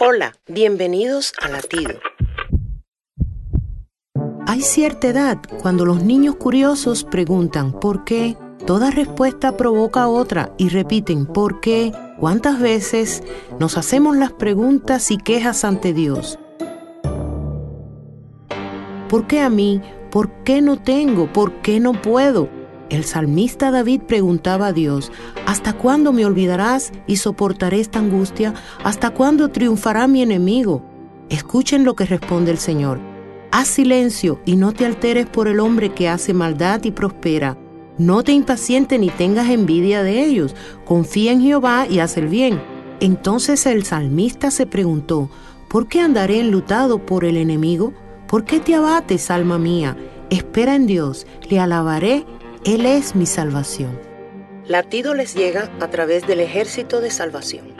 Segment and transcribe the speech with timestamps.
[0.00, 2.00] Hola, bienvenidos a Latido.
[4.44, 8.36] Hay cierta edad cuando los niños curiosos preguntan ¿por qué?
[8.66, 11.92] Toda respuesta provoca otra y repiten ¿por qué?
[12.18, 13.22] ¿Cuántas veces
[13.60, 16.40] nos hacemos las preguntas y quejas ante Dios?
[19.08, 19.80] ¿Por qué a mí?
[20.10, 21.32] ¿Por qué no tengo?
[21.32, 22.48] ¿Por qué no puedo?
[22.90, 25.10] El salmista David preguntaba a Dios,
[25.46, 28.54] ¿hasta cuándo me olvidarás y soportaré esta angustia?
[28.82, 30.82] ¿Hasta cuándo triunfará mi enemigo?
[31.30, 33.00] Escuchen lo que responde el Señor.
[33.50, 37.56] Haz silencio y no te alteres por el hombre que hace maldad y prospera.
[37.96, 40.54] No te impacientes ni tengas envidia de ellos.
[40.84, 42.60] Confía en Jehová y haz el bien.
[43.00, 45.30] Entonces el salmista se preguntó,
[45.68, 47.92] ¿por qué andaré enlutado por el enemigo?
[48.26, 49.96] ¿Por qué te abates, alma mía?
[50.30, 52.26] Espera en Dios, le alabaré
[52.64, 54.00] él es mi salvación.
[54.66, 57.76] Latido les llega a través del ejército de salvación.